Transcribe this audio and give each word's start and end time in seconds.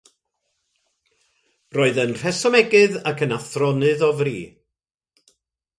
Roedd 1.77 1.99
yn 2.05 2.15
rhesymegydd 2.21 2.99
ac 3.13 3.23
yn 3.27 3.35
athronydd 3.39 4.07
o 4.11 4.13
fri. 4.23 4.39